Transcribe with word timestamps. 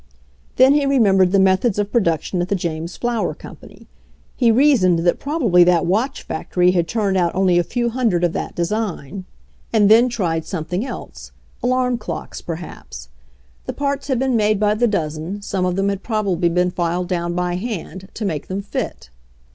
Then 0.55 0.73
he 0.73 0.87
remembered 0.87 1.31
the 1.31 1.37
methods 1.37 1.77
of 1.77 1.91
produc 1.91 2.21
tion 2.21 2.41
at 2.41 2.49
the 2.49 2.55
James 2.55 2.97
Flower 2.97 3.35
Company. 3.35 3.85
He 4.35 4.49
reasoned 4.49 4.97
that 5.05 5.19
probably 5.19 5.63
that 5.63 5.85
watch 5.85 6.23
factory 6.23 6.71
had 6.71 6.87
turned 6.87 7.17
out 7.17 7.35
only 7.35 7.59
a 7.59 7.63
few 7.63 7.91
hundred 7.91 8.23
of 8.23 8.33
that 8.33 8.55
design, 8.55 9.25
and 9.71 9.91
then 9.91 10.09
tried 10.09 10.43
30 10.45 10.47
HENRY 10.47 10.49
FORD'S 10.49 10.51
OWN 10.51 10.51
STORY 10.51 10.51
something 10.51 10.85
else— 10.87 11.31
alarm 11.61 11.97
clocks, 11.99 12.41
perhaps. 12.41 13.09
The 13.67 13.73
parts 13.73 14.07
had 14.07 14.17
been 14.17 14.35
made 14.35 14.59
by 14.59 14.73
the 14.73 14.87
dozen, 14.87 15.43
some 15.43 15.65
of 15.67 15.75
them 15.75 15.89
had 15.89 16.01
probably 16.01 16.49
been 16.49 16.71
filed 16.71 17.07
down 17.07 17.35
by 17.35 17.57
hand, 17.57 18.09
to 18.15 18.25
make 18.25 18.47
them 18.47 18.63
fit. 18.63 19.11